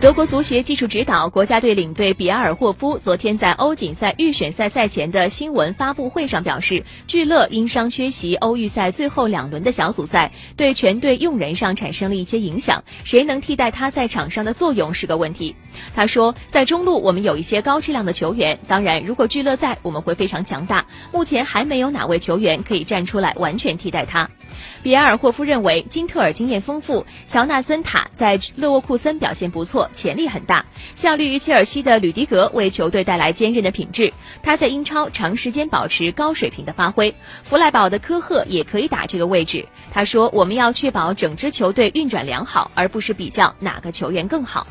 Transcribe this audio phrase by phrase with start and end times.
[0.00, 12.84] 德国足协技术指导、国家队领队比埃尔霍夫昨天在欧锦赛预选赛赛前的新闻发布会上表示，聚勒因伤缺席欧预赛最后两轮的小组赛，对全队用人上产生了一些影响。
[13.02, 15.56] 谁能替代他在场上的作用是个问题。
[15.96, 20.86] 他说，在中路我们有一些高质量的球员，当然如果聚勒在，我们会非常强大。
[21.12, 24.30] 目前还没有哪位球员可以站出来完全替代他。
[24.82, 30.64] 比埃尔霍夫认为，金特尔经验丰富，乔纳森塔在勒沃库森表现不错，潜力很大。
[30.94, 34.12] 效力于切尔西的吕迪格为球队带来坚韧的品质，
[34.42, 37.14] 他在英超长时间保持高水平的发挥。
[37.42, 39.66] 弗赖堡的科赫也可以打这个位置。
[39.92, 44.66] 他说：“我们要确保整支球队运转良好，而不是比较哪个球员更好。”